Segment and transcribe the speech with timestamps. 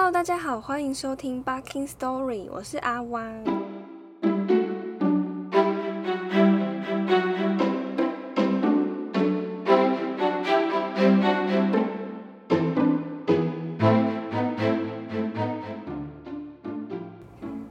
[0.00, 3.44] Hello，大家好，欢迎收听 Barking Story，我是阿汪。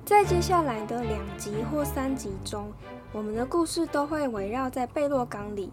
[0.03, 2.69] 在接下来的两集或三集中，
[3.13, 5.71] 我们的故事都会围绕在贝洛冈里。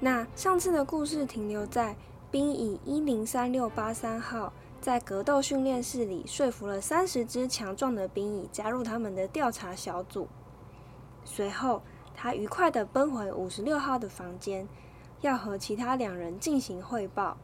[0.00, 1.94] 那上次的故事停留在
[2.30, 4.50] 冰乙一零三六八三号。
[4.86, 10.28] 在格斗训练室里，说服了三十只强壮的兵蚁加入他们的调查小组。
[11.24, 11.82] 随后，
[12.14, 14.68] 他愉快地奔回五十六号的房间，
[15.22, 17.36] 要和其他两人进行汇报。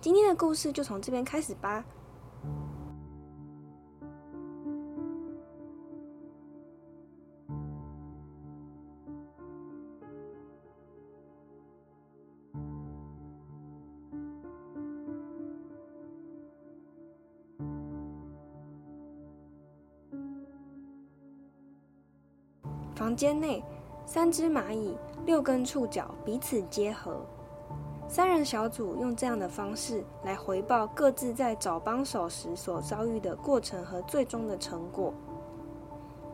[0.00, 1.84] 今天的故事就从这边开始吧。
[22.98, 23.62] 房间内，
[24.04, 24.92] 三只蚂蚁，
[25.24, 27.24] 六根触角彼此结合。
[28.08, 35.14] 三人小组用这样的方式来回报各自在找帮手时所遭遇的过程和最终的成果。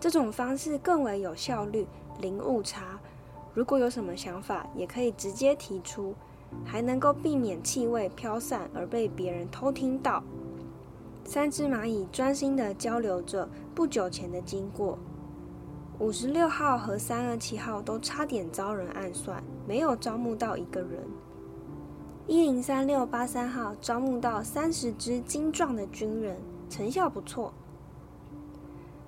[0.00, 1.86] 这种方式更为有效率，
[2.18, 2.98] 零误差。
[3.52, 6.14] 如果有什么想法，也可以直接提出，
[6.64, 10.24] 还能够避免气味飘散而被别人偷听到。
[11.26, 14.98] 三只蚂蚁专心地交流着不久前的经过。
[16.04, 21.02] 五十六号和三二七号都差点遭人暗算，没有招募到一个人。
[22.26, 26.36] 一零三六八三号招募到三十只精壮的军人，
[26.68, 27.54] 成效不错。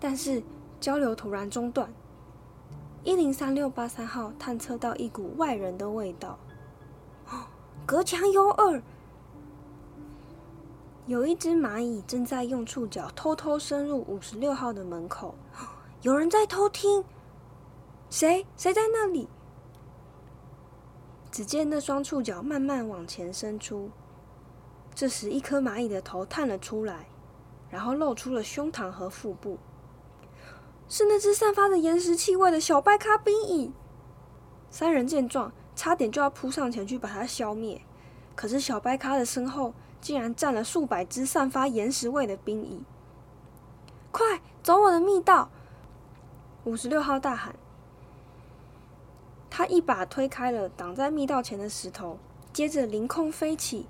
[0.01, 0.43] 但是
[0.81, 1.93] 交流突然中断。
[3.05, 6.39] 一零三六八三号探测到一股外人的味道，
[7.85, 8.83] 隔墙有耳。
[11.05, 15.35] 有一只蚂蚁正在用触角偷偷深入五十六号的门口。
[16.03, 17.05] 有人在偷听，
[18.11, 18.47] 谁？
[18.57, 19.29] 谁在那里？
[21.31, 23.91] 只见那双触角慢慢往前伸出，
[24.95, 27.09] 这时一颗蚂蚁的头探了出来，
[27.71, 29.59] 然后露出了胸膛和腹部。
[30.89, 33.73] 是那只散发着岩石气味的小白咖兵蚁。
[34.71, 37.83] 三人见状，差点就要扑上前去把它消灭，
[38.35, 42.85] 可是小白咖的身后竟然站了数百只散发岩石味的兵蚁。
[44.13, 45.51] 快走我的密道！
[46.67, 47.55] 五十六号大喊，
[49.49, 52.19] 他一把推开了挡在密道前的石头，
[52.53, 53.87] 接着凌空飞起，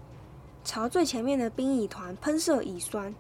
[0.63, 3.15] 朝最前面的兵蚁团喷射乙酸。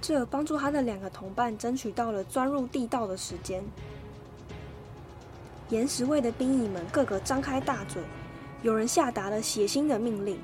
[0.00, 3.62] 这帮助他的两个同伴争取到了钻入地道的时间。
[5.68, 8.02] 岩石味的兵蚁们个个张开大嘴，
[8.62, 10.36] 有人下达了血腥的命令：“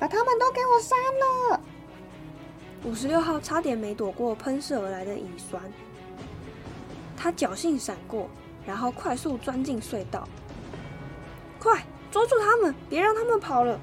[0.00, 1.60] 把他们都给我杀了！”
[2.82, 5.62] 五十六号差点没躲过喷射而来的乙酸。
[7.22, 8.30] 他侥幸闪过，
[8.66, 10.26] 然后快速钻进隧道。
[11.58, 13.78] 快捉住他们，别让他们跑了！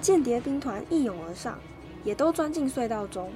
[0.00, 1.56] 间谍兵团一涌而上，
[2.02, 3.30] 也都钻进隧道中。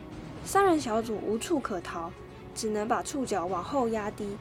[0.45, 2.11] 三人小组无处可逃，
[2.57, 4.37] 只能把触角往后压低，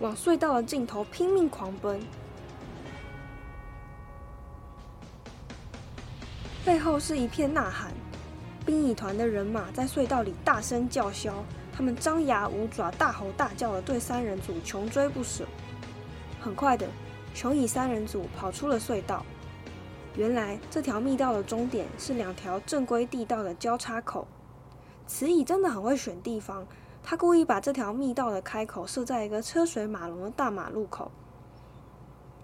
[0.00, 1.98] 往隧道的尽头拼命狂奔。
[6.66, 7.94] 背后是一片呐喊，
[8.66, 11.42] 兵蚁团的人马在隧道里大声叫嚣。
[11.76, 15.44] 他们张牙舞爪、大吼大叫的对三人组穷追不舍。
[16.40, 16.88] 很快的，
[17.34, 19.22] 雄蚁三人组跑出了隧道。
[20.16, 24.26] 原来这条密道的终点是两条正规地道的交叉口。
[25.06, 26.66] 雌蚁真的很会选地方，
[27.02, 31.10] 他故意把这条密道的开口设在一个车水马龙的大马路口。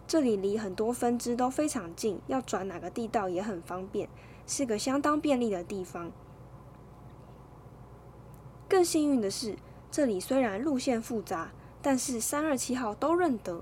[0.07, 4.07] 这里离很多分支都非常近，要转哪个地道也很方便，
[4.47, 6.13] 是个相当便利的地方。
[8.73, 9.55] 更幸运的是，
[9.91, 11.51] 这里虽然路线复杂，
[11.83, 13.61] 但是三二七号都认得。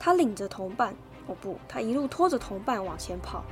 [0.00, 0.92] 他领着同伴，
[1.28, 3.44] 哦不，他一路拖着同伴往前跑，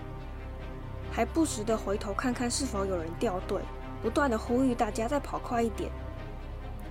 [1.12, 3.62] 还不时的回头看看是否有人掉队，
[4.02, 5.92] 不断的呼吁大家再跑快一点，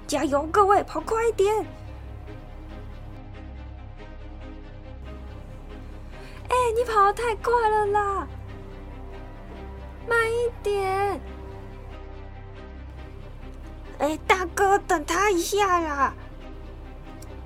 [0.07, 1.53] 加油，各位，跑快一点！
[6.47, 8.27] 哎，你跑的太快了啦！
[10.39, 11.21] 一点！
[13.99, 16.13] 哎，大哥，等他一下呀！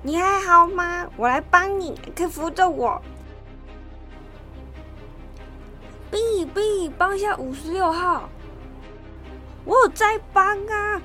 [0.02, 1.08] 你还好吗？
[1.16, 3.02] 我来帮你，可以扶着我。
[6.10, 8.28] B B，帮一下五十六号。
[9.64, 11.00] 我有在帮啊！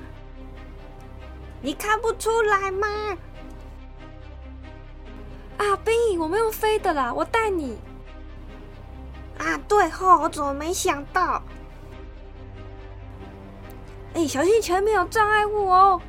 [1.62, 2.86] 你看不出来吗？
[5.58, 7.76] 啊，B，我们用飞的啦，我带你。
[9.38, 11.42] 啊对吼，我怎么没想到？
[14.14, 16.00] 哎，小心前面有障碍物哦！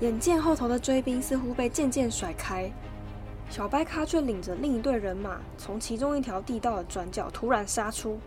[0.00, 2.70] 眼见后头的追兵似乎被渐渐甩开，
[3.48, 8.18] 小白卡却领着另一队人马从其中一条地道的转角突然杀出。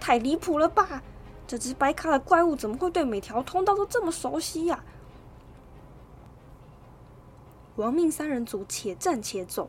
[0.00, 1.02] 太离谱了吧！
[1.46, 4.82] 这只白卡的怪物怎么会对每条通道都这么熟悉呀？
[7.76, 9.68] 亡命三人组且战且走，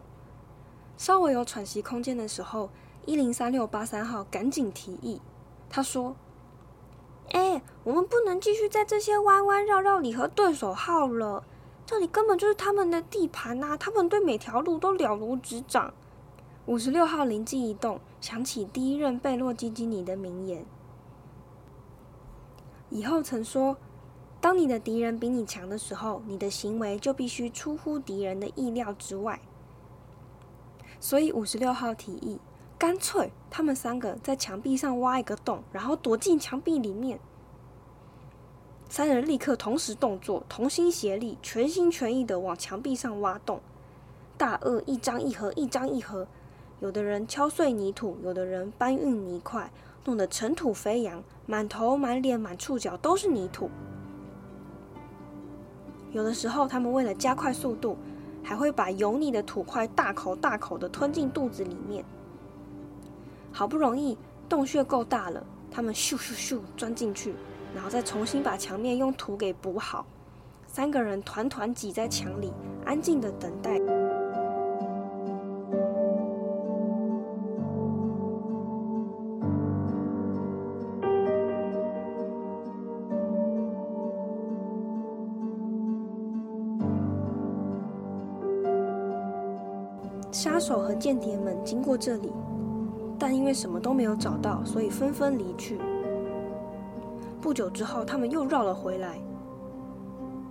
[0.98, 2.70] 稍微有喘息空间的时候，
[3.06, 5.22] 一零三六八三号赶紧提议，
[5.70, 6.16] 他说。
[7.32, 11.44] 哎，我们不能继续在这些弯弯绕绕里和对手耗了。
[11.86, 15.94] 这里根本就是他们的地盘呐，他们对每条路都了如指掌。
[16.66, 20.66] 五十六号灵机一动，想起第一任贝洛基基尼的名言：
[22.90, 23.78] 以后曾说，
[24.42, 29.40] 当你的敌人比你强的时候，你的行为就必须出乎敌人的意料之外。
[31.00, 32.40] 所以五十六号提议。
[32.80, 37.20] 干脆，他们三个在墙壁上挖一个洞，然后躲进墙壁里面。
[38.88, 43.60] 三人立刻同时动作，同心协力，全心全意的往墙壁上挖洞。
[44.38, 46.26] 大鳄一张一合，一张一合。
[46.80, 49.70] 有的人敲碎泥土，有的人搬运泥块，
[50.06, 53.70] 弄得尘土飞扬，满头、满脸、满触角都是泥土。
[56.14, 57.98] 有的时候，他们为了加快速度，
[58.42, 62.06] 还会把油腻的土块大口大口的吞进肚子里面。
[63.52, 64.18] 好不容易
[64.48, 67.36] 洞穴够大了，他们咻咻咻钻进去，
[67.76, 70.06] 然后再重新把墙面用土给补好。
[70.66, 72.54] 三个人团团挤在墙里，
[72.86, 73.80] 安静的等待。
[90.32, 92.32] 杀手和间谍们经过这里。
[93.20, 95.78] 但因为什么都没有找到，所以纷纷离去。
[97.42, 99.20] 不久之后，他们又绕了回来。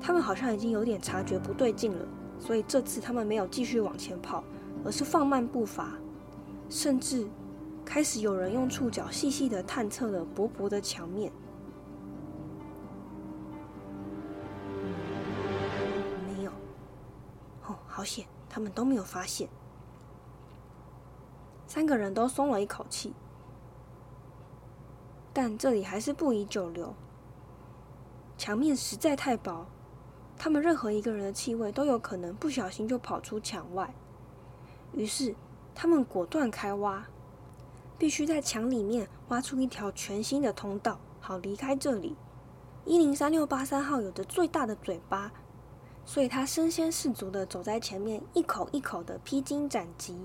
[0.00, 2.06] 他们好像已经有点察觉不对劲了，
[2.38, 4.44] 所以这次他们没有继续往前跑，
[4.84, 5.92] 而是放慢步伐，
[6.68, 7.26] 甚至
[7.84, 11.32] 开始有人用触角细细的探测了薄薄的墙面。
[16.28, 16.50] 没有。
[17.66, 19.48] 哦，好险，他们都没有发现。
[21.68, 23.12] 三个人都松了一口气，
[25.34, 26.94] 但这里还是不宜久留。
[28.38, 29.66] 墙面实在太薄，
[30.38, 33.94] 他们任何一个人的气味都有可能不小心就跑出墙外。
[34.92, 35.34] 于是，
[35.74, 37.06] 他们果断开挖，
[37.98, 42.16] 必须在墙里面挖出一条全新的通道，好离开这里。
[42.86, 45.30] 一零三六八三号有着最大的嘴巴，
[46.06, 50.16] 所以他身先士卒的走在前面，一口一口的披荆斩棘。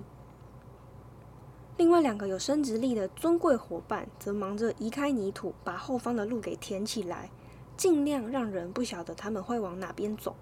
[1.76, 7.32] 另外两个有生殖力的尊贵伙伴则忙着移开泥土，把后方的路给填起来，
[7.76, 10.36] 尽量让人不晓得他们会往哪边走。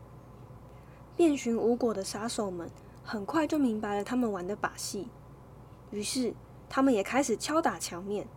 [1.16, 2.70] 遍寻无果的杀手们
[3.04, 5.08] 很快就明白了他们玩的把戏，
[5.92, 6.34] 于是
[6.68, 8.28] 他们也开始敲打墙面。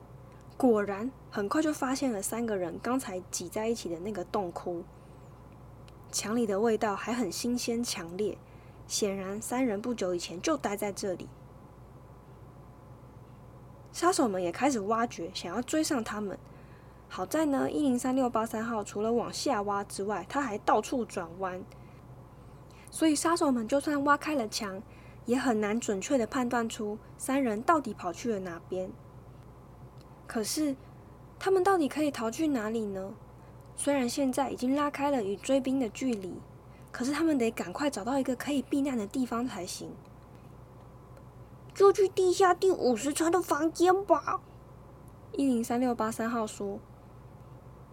[0.57, 4.85] 果然，很快就发现了三个人刚才挤在一起的那个洞窟。
[6.13, 8.39] 墙里的味道还很新鲜强烈，
[8.87, 11.29] 显然三人不久以前就待在这里。
[13.95, 16.37] 杀手们也开始挖掘，想要追上他们。
[17.09, 21.63] 好在呢，一零三六八三号除了往下挖之外，他还到处转弯，
[22.91, 24.83] 所以杀手们就算挖开了墙，
[25.27, 28.91] 也很难准确的判断出三人到底跑去了哪边。
[30.27, 30.75] 可是，
[31.39, 33.15] 他们到底可以逃去哪里呢？
[33.77, 36.35] 虽然现在已经拉开了与追兵的距离，
[36.91, 39.89] 可是他们得赶快找到一个可以避难的地方才行。
[41.75, 44.41] 就去地下第五十层的房间吧。
[45.33, 46.79] 一零三六八三号说：“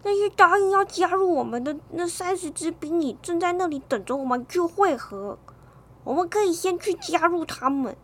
[0.04, 5.38] 那些答应要加入我们的那三十只兵蚁正在那里等着我们去会合，
[6.04, 7.96] 我们可以先去加入他们。”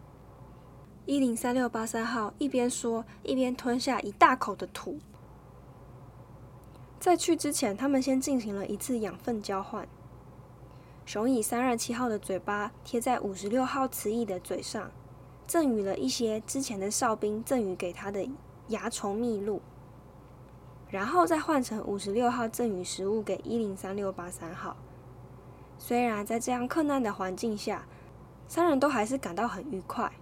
[1.07, 4.99] 一零三六八三号一边说，一边吞下一大口的土。
[6.99, 9.89] 在去之前，他们先进行了一次养分交换。
[11.07, 14.91] 雄蚁三二七号的嘴巴贴在五十六号雌蚁的嘴上。
[15.49, 18.29] 赠予了一些之前的哨兵赠予给他的
[18.69, 19.63] 蚜虫蜜露，
[20.91, 24.77] 然后再换成五十六号赠予食物给一零三六八三号。
[25.79, 27.87] 虽然在这样困难的环境下，
[28.47, 30.13] 三人都还是感到很愉快。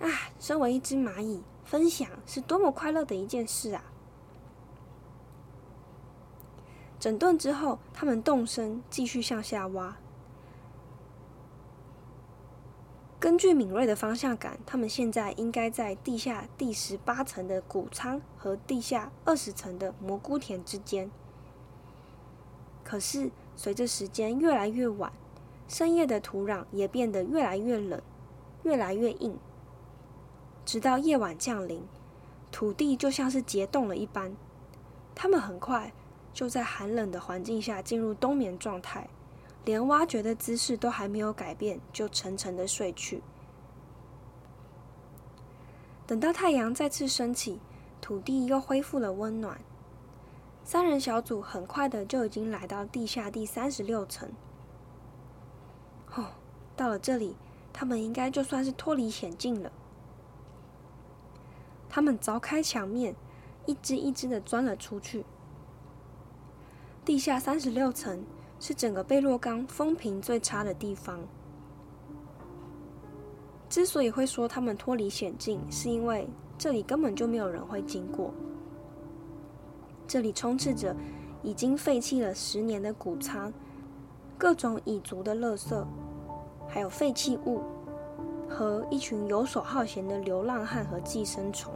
[0.00, 3.82] 啊，身为一只蚂蚁，分享是多么快乐的一件事啊！
[7.00, 9.96] 整顿之后，他们动身继续向下挖。
[13.18, 21.10] 根据敏锐的方向感，他们现在应该在地下第十八层的谷仓和地下二十层的蘑菇田之间。
[22.84, 25.10] 可是，随着时间越来越晚，
[25.66, 28.00] 深夜的土壤也变得越来越冷，
[28.64, 29.38] 越来越硬。
[30.66, 31.82] 直到夜晚降临，
[32.52, 34.36] 土地就像是结冻了一般。
[35.14, 35.92] 他们很快
[36.34, 39.08] 就在寒冷的环境下进入冬眠状态。
[39.66, 43.20] 连挖掘的姿势都还没有改变，就沉沉的睡去。
[46.06, 47.58] 等到太阳再次升起，
[48.00, 49.60] 土地又恢复了温暖。
[50.62, 54.30] 三人小组很快的就已经来到地下第三十六层。
[56.14, 56.26] 哦，
[56.76, 57.36] 到了这里，
[57.72, 59.72] 他们应该就算是脱离险境了。
[61.88, 63.16] 他们凿开墙面，
[63.66, 65.24] 一只一只的钻了出去。
[67.04, 68.24] 地下三十六层。
[68.58, 71.20] 是整个贝洛冈风评最差的地方。
[73.68, 78.32] 之所以会说他们脱离险境，是因为这里根本就没有人会经过。
[80.06, 80.94] 这里充斥着
[81.42, 83.52] 已经废弃了十年的谷仓、
[84.38, 85.84] 各种蚁族的垃圾，
[86.68, 87.60] 还有废弃物
[88.48, 91.74] 和一群游手好闲的流浪汉和寄生虫。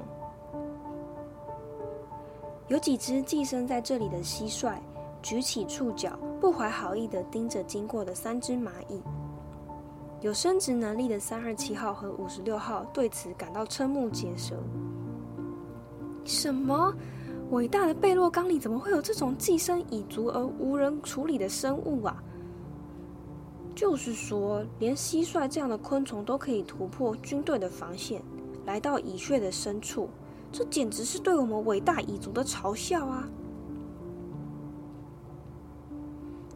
[2.68, 4.74] 有几只寄生在这里的蟋蟀。
[5.22, 9.00] 举起触角，不怀好意的盯着经过的三只蚂蚁。
[10.20, 14.54] 有生殖能力的三二七号和五十六号对此感到瞠目结舌。
[16.24, 16.94] 什么？
[17.50, 22.22] 伟大的贝洛冈里怎么会有这种寄生蚁族而无人处理的生物啊？
[23.74, 28.22] 就是说，连蟋蟀这样的昆虫都可以突破军队的防线，
[28.66, 30.08] 来到蚁穴的深处，
[30.52, 33.28] 这简直是对我们伟大蚁族的嘲笑啊！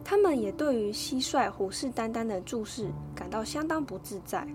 [0.07, 4.47] 他们也对于蟋蟀虎视眈眈的注视感到相当不自在。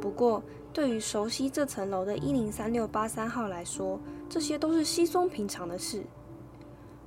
[0.00, 3.98] 不过，对于熟悉这层楼的一零三六八三号来说，
[4.28, 6.02] 这些都是稀松平常的事。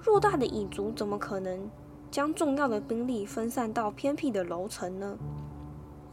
[0.01, 1.69] 偌大的蚁族怎么可能
[2.09, 5.17] 将重要的兵力分散到偏僻的楼层呢？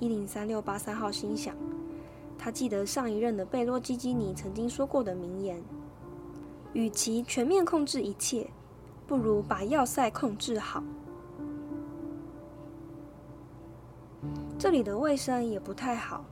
[0.00, 1.54] 一零三六八三号心想，
[2.36, 5.62] 他记得上一任的贝洛基基尼曾经说过的名言
[6.74, 8.50] ：“与其全面控制一切，
[9.06, 10.82] 不如把要塞控制好。”
[14.64, 16.24] 这里的卫生也不太好，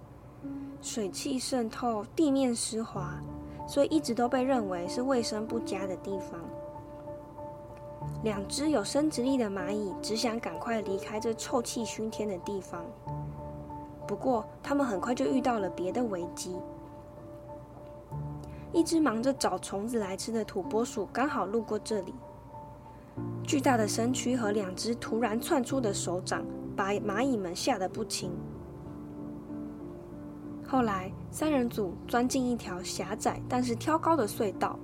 [0.81, 3.21] 水汽渗透，地面湿滑，
[3.69, 6.41] 所以一直都被认为是卫生不佳的地方。
[8.25, 12.83] 两只有生殖力的蚂蚁只想赶快离开这臭气熏天的地方，
[14.07, 16.57] 不过他们很快就遇到了别的危机。
[18.73, 22.15] 一只忙着找虫子来吃的土拨鼠刚好路过这里，
[23.45, 26.43] 巨大的身躯和两只突然窜出的手掌。
[26.77, 28.31] 把蚂蚁们吓得不轻。
[30.67, 34.79] 后来，三人组钻进一条狭窄但是挑高的隧道，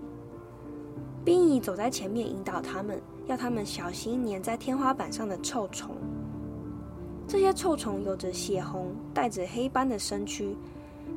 [1.25, 5.97] 兵蚁走在前面引导他们，要他们小心粘在天花板上的臭虫。
[7.27, 10.57] 这些臭虫有着血红、带着黑斑的身躯，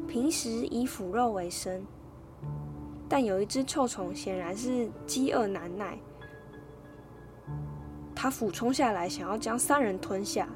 [0.07, 1.85] 平时以腐肉为生。
[3.09, 5.97] 但有一只臭虫显然是饥饿难耐，
[8.21, 10.47] 它俯冲下来，想要将三人吞下。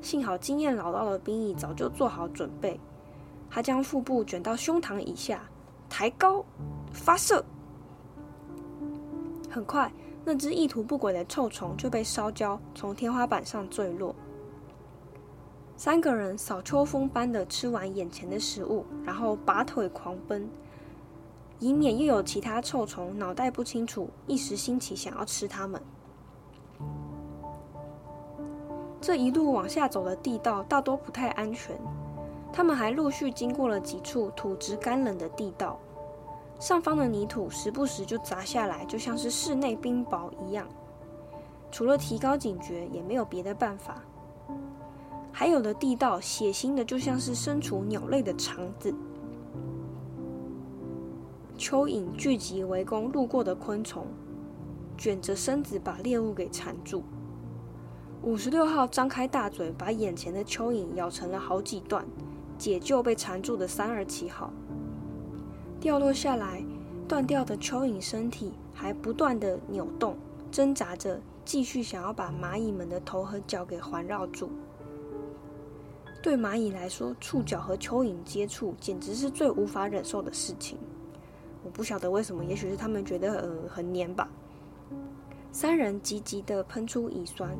[0.00, 2.80] 幸好经验老道的兵役早就做好准备，
[3.48, 5.40] 他将腹部卷到胸膛以下，
[5.88, 6.44] 抬高，
[6.92, 7.44] 发射。
[9.48, 9.88] 很快，
[10.24, 14.12] 那只意图不轨的臭虫就被烧焦，从天花板上坠落。
[15.76, 20.50] 三个人扫秋风般的吃完眼前的食物，然后拔腿狂奔，
[21.60, 25.80] 以免又有其他臭虫脑袋不清楚，一时兴起想要吃他们。
[29.02, 31.76] 这一路往下走的地道大多不太安全，
[32.52, 35.76] 他们还陆续经过了几处土质干冷的地道，
[36.60, 40.68] 上方的泥土时不时就砸下来，就像是室内冰雹一样。
[41.72, 44.00] 除了提高警觉，也没有别的办法。
[45.32, 48.94] 还有的地道血腥的，就像是身处鸟类的肠子。
[51.58, 54.06] 蚯蚓聚集围攻路过的昆虫，
[54.96, 57.02] 卷着身子把猎物给缠住。
[58.22, 62.06] 五十六号张开大嘴，把眼前的蚯蚓咬成了好几段，
[62.56, 64.52] 解救被缠住的三二七号。
[65.80, 66.62] 掉落下来，
[67.08, 70.16] 断掉的蚯蚓身体还不断的扭动，
[70.52, 74.48] 挣扎着，继续想要把蚂蚁们的头和脚给环绕住。
[76.22, 80.78] 对蚂蚁来说，触角和蚯蚓接触简直是最无法忍受的事情。
[81.64, 84.28] 我不晓得为什么，也许是他们觉得呃很黏吧。
[85.50, 87.50] 三人急急的喷出乙酸。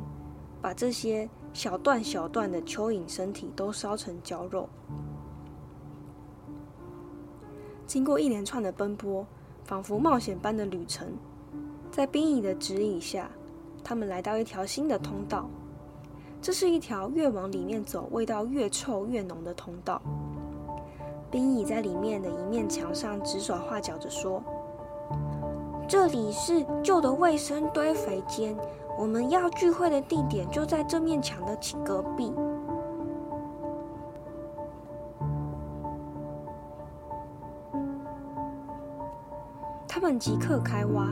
[0.63, 4.69] 把这些小段小段的蚯蚓身体都烧成焦肉。
[7.85, 9.27] 经过一连串的奔波，
[9.65, 11.11] 仿佛冒险般的旅程，
[11.91, 13.29] 在冰蚁的指引下，
[13.83, 15.49] 他们来到一条新的通道。
[16.41, 20.01] 这是一条越往里面走，味道越臭越浓的通道。
[21.29, 24.41] 冰蚁在里面的一面墙上指手画脚着说
[25.89, 28.55] ：“这里是旧的卫生堆肥间，
[28.97, 32.31] 我们要聚会的地点就在这面墙的隔壁。”
[39.87, 41.07] 他们即刻开挖。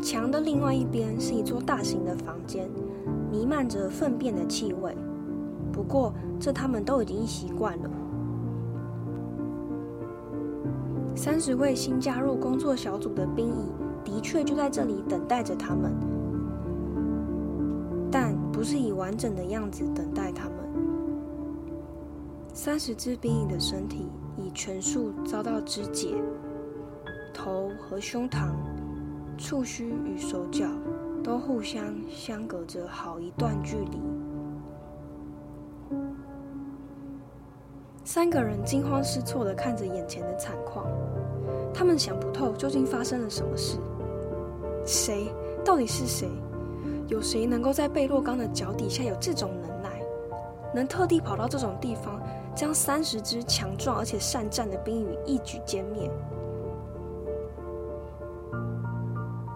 [0.00, 2.70] 墙的另外一边是一座大型的房间。
[3.30, 4.96] 弥漫着粪便的气味，
[5.70, 7.90] 不过这他们都已经习惯了。
[11.14, 13.70] 三十位新加入工作小组的兵蚁
[14.02, 15.92] 的确就在这里等待着他们，
[18.58, 20.56] 不是以完整的样子等待他们。
[22.52, 26.20] 三十只兵蚁的身体已全数遭到肢解，
[27.32, 28.50] 头和胸膛、
[29.38, 30.66] 触须与手脚。
[31.22, 34.00] 都互相相隔着好一段距离。
[38.02, 40.86] 三个人惊慌失措的看着眼前的惨况，
[41.74, 43.78] 他们想不透究竟发生了什么事。
[44.86, 45.30] 谁？
[45.64, 46.30] 到底是谁？
[47.08, 50.00] 有谁能够在贝洛刚的脚底下有这种能耐，
[50.74, 52.20] 能特地跑到这种地方，
[52.54, 56.10] 将三十只强壮而且善战的冰羽一举歼灭？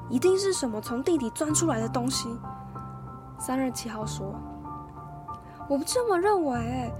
[0.09, 2.29] 一定是什么从地底钻出来的东西。
[3.39, 4.35] 三二七号说
[5.69, 6.91] ：“我不这么认为。”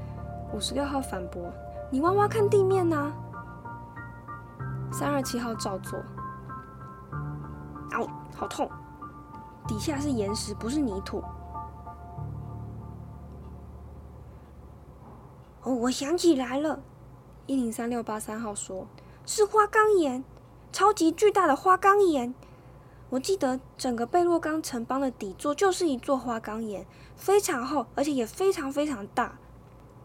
[0.53, 1.43] 五十六号反驳
[1.89, 3.11] ：“你挖挖看地面呐。”
[4.93, 5.99] 三二七号照做。
[7.99, 8.69] 哦，好痛！
[9.67, 11.23] 底下是岩石，不是泥土。
[15.63, 16.81] 哦，我想起来了。
[17.47, 18.87] 一零三六八三号说
[19.27, 20.25] ：“是花岗岩，
[20.73, 22.35] 超级巨大的花岗岩。”
[23.11, 29.39] 我记得整个贝洛冈城邦的底座就是一座花岗岩，非常厚，而且也非常非常大。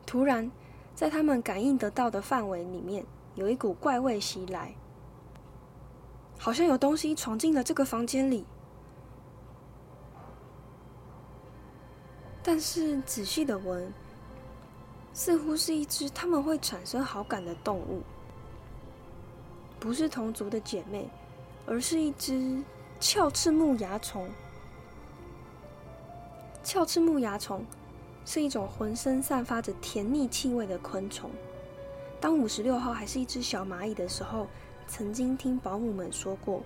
[0.05, 0.51] 突然，
[0.93, 4.75] 在他们感应得到的范围里面，有一股怪味袭来，
[6.37, 8.45] 好像有东西闯进了这个房间里。
[12.47, 13.91] 但是仔细的闻，
[15.11, 18.01] 似乎是一只他们会产生好感的动物，
[19.81, 21.09] 不是同族的姐妹，
[21.65, 22.63] 而是一只。
[23.01, 24.29] 鞘翅木蚜虫，
[26.63, 27.65] 鞘翅木蚜虫
[28.25, 31.29] 是一种浑身散发着甜腻气味的昆虫。
[32.21, 34.47] 当五十六号还是一只小蚂蚁的时候，
[34.87, 36.63] 曾经听保姆们说过，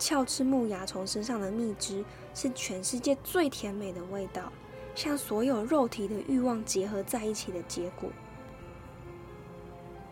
[0.00, 4.52] 鞘翅木蚜虫身上的蜜汁是全世界最甜美的味道，
[4.94, 8.10] 像所有肉体的欲望结合在一起的结果。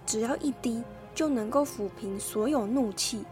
[0.05, 0.83] 只要一滴，
[1.14, 3.25] 就能够抚平所有怒气。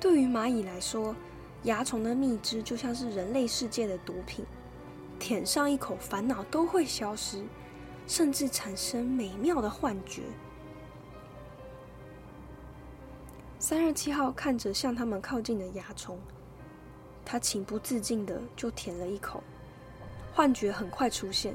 [0.00, 1.14] 对于蚂蚁来说，
[1.62, 4.44] 蚜虫的蜜汁就像是人类世界的毒品，
[5.18, 7.44] 舔上一口，烦恼都会消失，
[8.08, 10.22] 甚至产生美妙的幻觉。
[13.60, 16.18] 三二七号看着向他们靠近的蚜虫，
[17.24, 19.42] 他情不自禁的就舔了一口，
[20.34, 21.54] 幻觉很快出现。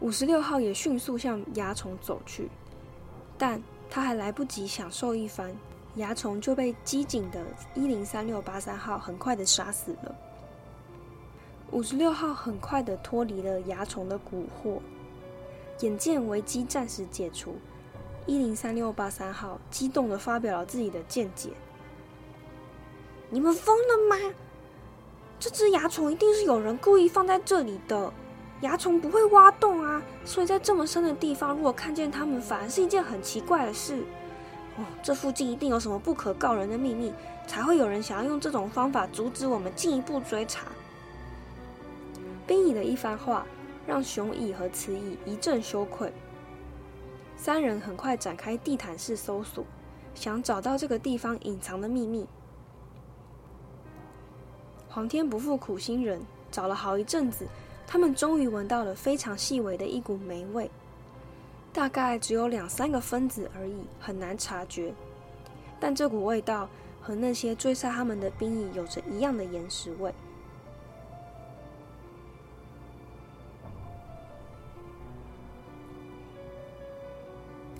[0.00, 2.48] 五十六号也迅速向蚜虫走去，
[3.38, 5.54] 但他还来不及享受一番。
[5.96, 7.40] 蚜虫就被机警的
[7.72, 10.14] 一零三六八三号很快的杀死了。
[11.70, 14.80] 五十六号很快的脱离了蚜虫的蛊惑，
[15.80, 17.56] 眼见危机暂时解除，
[18.26, 21.50] 一零三六八三号激动的发表了自己的见解
[23.34, 24.32] ：“你们疯了吗？
[25.40, 28.12] 这只蚜虫一定是有人故意放在这里的。
[28.60, 34.04] 蚜虫不会挖洞啊，所以在这么深的地方，如果看见它们，反而是一件很奇怪的事。”
[34.78, 37.12] 哦，这附近一定有什么不可告人的秘密，
[37.44, 40.68] 才会有人想要用这种方法阻止我们进一步追查。
[42.46, 43.44] 冰蚁的一番话
[43.84, 46.12] 让雄蚁和雌蚁一阵羞愧。
[47.36, 49.64] 三人很快展开地毯式搜索，
[50.14, 52.28] 想找到这个地方隐藏的秘密。
[54.94, 57.48] 皇天不负苦心人，找了好一阵子，
[57.84, 60.70] 他们终于闻到了非常细微的一股霉味。
[61.72, 64.94] 大概只有两三个分子而已，很难察觉。
[65.80, 66.68] 但这股味道
[67.02, 70.14] 和那些追杀他们的兵蚁有着一样的岩石味。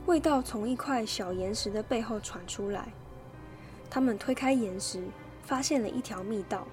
[0.06, 2.88] 味道从一块小岩石的背后传出来。
[3.88, 5.04] 他们推开岩石，
[5.44, 6.66] 发现了一条密道。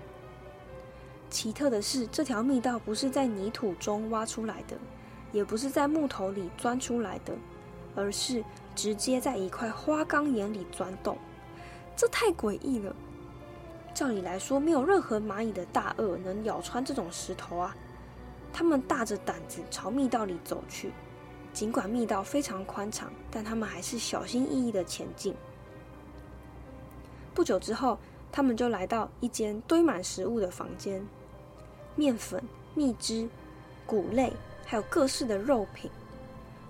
[1.32, 4.78] 奇特的是，这条密道不是在泥土中挖出来的，
[5.32, 7.34] 也不是在木头里钻出来的，
[7.96, 8.44] 而是
[8.76, 11.18] 直接在一块花岗岩里钻洞。
[11.96, 12.94] 这太诡异了。
[13.94, 17.76] 照理来说，没有任何蚂蚁的大颚能咬穿这种石头啊！
[18.52, 20.92] 他们大着胆子朝密道里走去，
[21.54, 25.34] 尽管密道非常宽敞，但他们还是小心翼翼的前进。
[27.34, 27.98] 不久之后，
[28.34, 31.06] 他们就来到一间堆满食物的房间。
[31.96, 33.28] 面粉、蜜汁、
[33.86, 34.34] 谷类，
[34.66, 35.90] 还有各式的肉品，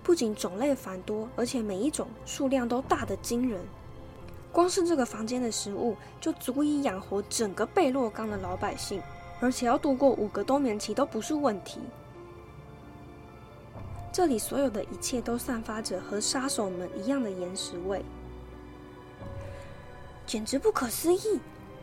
[0.02, 3.60] 不仅种类繁多，而且每一种数量都大得惊人。
[4.50, 9.00] 光是这个房间的食物就足以养活整个贝洛冈的老百姓，
[9.40, 11.80] 而且要度过五个冬眠期都不是问题。
[14.12, 18.04] 这里所有的一切都散发着和杀手们一样的岩石味，
[20.26, 21.40] 简直不可思议。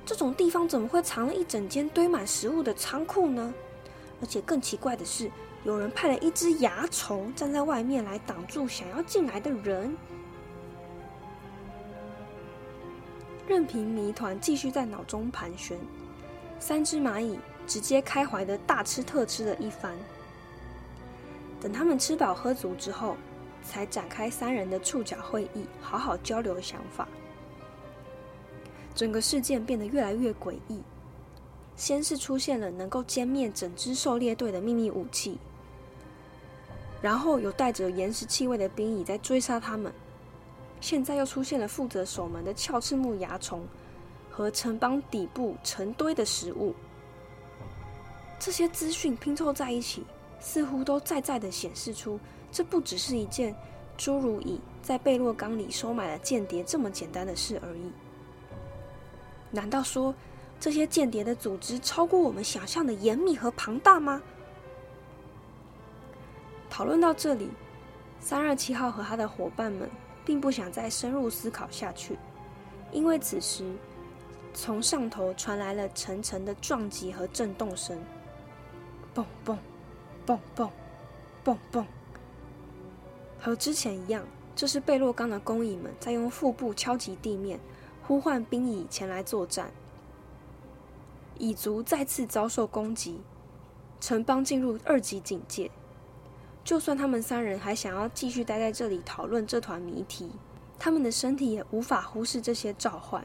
[0.10, 3.54] 这种地方怎么会藏了一整间堆满食物的仓库呢？
[4.20, 5.30] 而且更奇怪的是，
[5.64, 9.96] 有人派了一只蚜虫站在外面来挡住想要进来的人。
[13.48, 15.78] 任凭谜团继续在脑中盘旋，
[16.58, 19.96] 三只蚂蚁直接开怀的大吃特吃了一番。
[21.62, 23.16] 等他们吃饱喝足之后，
[23.64, 27.08] 才展开三人的触角会议，好好交流想法。
[29.00, 30.82] 整个事件变得越来越诡异。
[31.78, 35.38] 先是出现了能够歼灭整支狩猎队的秘密武器，
[37.02, 39.90] 然后有带着岩石气味的兵蚁在追杀他们。
[40.82, 43.66] 现在又出现了负责守门的鞘翅目蚜虫
[44.30, 46.76] 和城邦底部成堆的食物。
[48.38, 50.04] 这些资讯拼凑在一起，
[50.42, 52.20] 似乎都在在的显示出，
[52.52, 53.56] 这不只是一件
[53.96, 57.94] 诸如以在贝洛冈里收买了间谍这么简单的事而已。
[59.52, 60.14] 难道说
[60.60, 64.22] 这些间谍的组织超过我们想象的严密和庞大吗？
[66.70, 67.50] 讨论到这里，
[68.20, 69.90] 三二七号和他的伙伴们
[70.24, 72.18] 并不想再深入思考下去，
[72.92, 73.66] 因为此时
[74.54, 77.98] 从上头传来了层层的撞击和震动声，
[79.16, 79.58] 嘣嘣
[80.28, 80.70] 嘣嘣
[81.44, 81.86] 嘣嘣，
[83.40, 84.24] 和之前一样，
[84.56, 87.60] 这是贝洛冈的工蚁们在用腹部敲击地面。
[88.10, 89.72] 呼唤兵蚁前来作战，
[91.38, 93.22] 蚁族再次遭受攻击，
[94.02, 95.70] 城邦进入二级警戒。
[96.64, 100.32] 就算他们三人还想要继续待在这里讨论这团谜题，
[100.80, 103.24] 他们的身体也无法忽视这些召唤，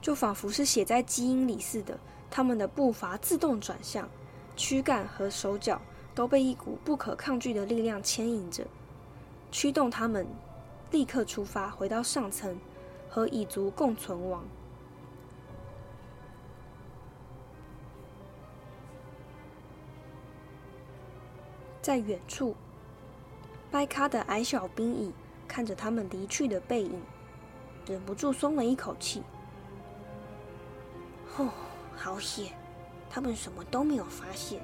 [0.00, 1.98] 就仿佛是写在基因里似的。
[2.30, 4.08] 他们的步伐自动转向，
[4.56, 5.78] 躯干和手脚
[6.14, 8.66] 都被一股不可抗拒的力量牵引着，
[9.50, 10.26] 驱动他们
[10.90, 12.58] 立刻出发，回到上层。
[13.14, 14.42] 和蚁族共存亡。
[21.82, 22.56] 在远处，
[23.70, 25.12] 掰咖的矮小兵蚁
[25.46, 27.02] 看着他们离去的背影，
[27.86, 29.22] 忍不住松了一口气。
[31.36, 31.50] 哦，
[31.94, 32.54] 好险，
[33.10, 34.62] 他们什么都没有发现。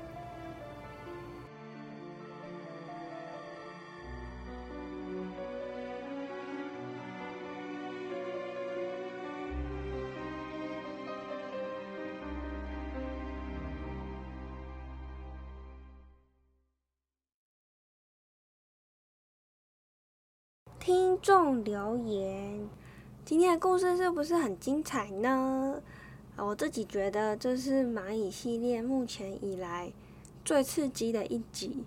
[20.88, 22.66] 听众留言，
[23.22, 25.82] 今天的故事是不是很精彩呢？
[26.34, 29.92] 我自己觉得这是蚂蚁系列目前以来
[30.46, 31.84] 最刺激的一集。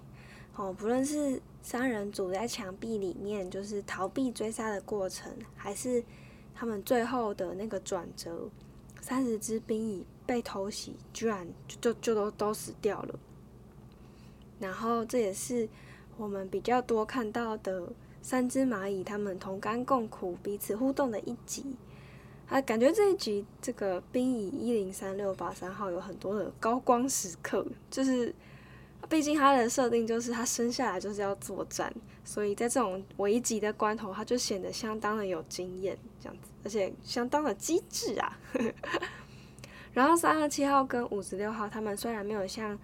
[0.56, 6.04] 哦，不论是三人组在墙壁里面就是逃避追杀的过程，还是
[6.54, 8.50] 他们最后的那个转折，
[9.02, 13.20] 三十只兵蚁被偷袭，居然就就就都都死掉了。
[14.60, 15.68] 然后这也是
[16.18, 17.92] 我们比较多看到的。
[18.22, 21.76] 三只蚂蚁，它们同甘共苦，彼此互动的一集。
[22.48, 28.36] 啊，感觉这一集这个兵蚁一零三六八三号有很多的高光时刻，就是
[29.08, 31.94] 毕竟它的设定就是它生下来就是要作战，
[32.26, 38.38] 所以在这种危急的关头，它就显得相当的有经验，这样子，而且相当的机智啊。
[39.94, 42.78] 然后三二七号跟五十六号，他们虽然没有像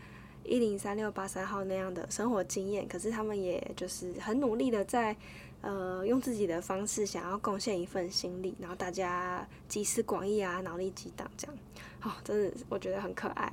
[0.48, 5.16] 一零三六八三号那样的生活经验，可是他们也就是很努力的在，
[5.62, 11.58] 呃，用自己的方式想要贡献一份心力，然后大家集思广益啊，脑力激荡这样，
[12.02, 13.52] 哦，真的我觉得很可爱。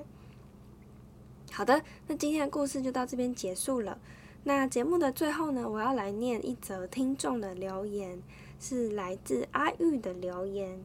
[1.52, 3.98] 好的，那今天的故事就到这边结束了。
[4.44, 8.22] 那节目的最后呢，我要来念一则听众的留言，
[8.60, 10.84] 是来自阿玉的留言。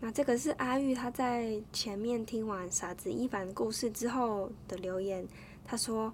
[0.00, 5.26] 那这个是阿玉他在前面听完傻子伊凡故事之后的留言，
[5.64, 6.12] 他说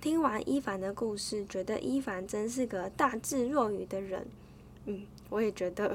[0.00, 4.26] 听完伊凡的故事，觉得伊凡真是个大智若愚的人。
[4.86, 5.94] 嗯，我也觉得，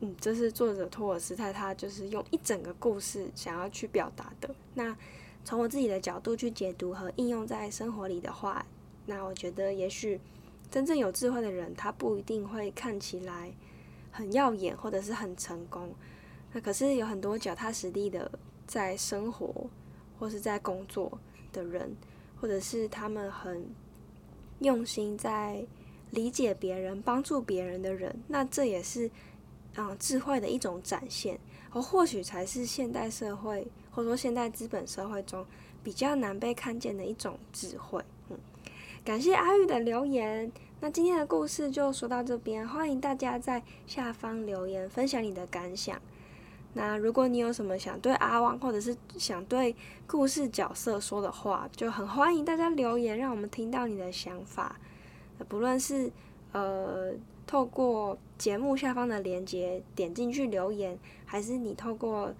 [0.00, 4.52] 嗯，这是作者托尔斯泰他就是用一整个故事想要去表达的。
[4.74, 4.96] 那
[5.44, 8.66] 从我自己的角度去解读和应用在生活里的话，
[9.06, 10.20] 那我觉得也许
[10.68, 13.52] 真正有智慧的人，他不一定会看起来
[14.10, 15.94] 很耀眼或者是很成功。
[16.52, 18.30] 那可是有很多脚踏实地的
[18.66, 19.68] 在生活
[20.18, 21.18] 或是在工作
[21.52, 21.96] 的人，
[22.40, 23.66] 或者是他们很
[24.58, 25.64] 用心在
[26.10, 29.10] 理解别人、帮助别人的人，那这也是
[29.76, 31.38] 嗯智慧的一种展现，
[31.70, 35.46] 而或许才是现代社会或者说现代资本社会中
[35.84, 38.02] 比较难被看见的一种智慧。
[38.28, 38.36] 嗯，
[39.04, 40.50] 感谢阿玉的留言。
[40.80, 46.00] 那今天的故事就说到这边，欢迎大家在下方留言分享你的感想。
[46.72, 49.74] 那如果你有什么想对阿旺，或者是想对
[50.06, 54.76] 故事角色说的话，就很欢迎大家留言，让我们听到你的想法。
[55.48, 56.10] 不论是
[56.52, 57.12] 呃
[57.46, 62.32] 透过节目下方的链接点进去留言，还是你透过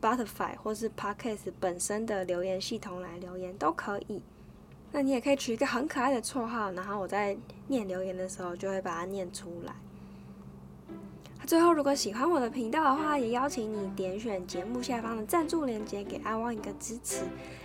[0.00, 4.20] Spotify 或是 Podcast 本身的留言系统来留言都可以。
[4.90, 7.36] 那你也可以取一个很可爱的绰号，然后我在
[7.68, 9.74] 念留言的时候就会把它念出来。
[11.48, 17.22] 最后，如果喜欢我的频道的话，也邀请你点选节目下方的赞助链接，给阿旺一个支持。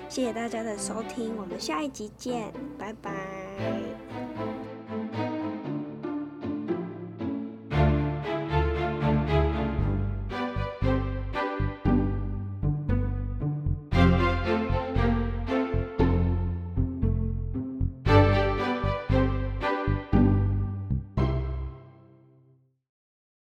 [0.08, 4.73] 谢谢大家的收听，我们下一集见，拜拜。